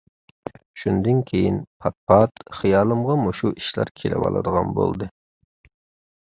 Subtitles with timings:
[0.83, 5.11] شۇندىن كېيىن پات-پات خىيالىمغا مۇشۇ ئىشلار كېلىۋالىدىغان بولدى.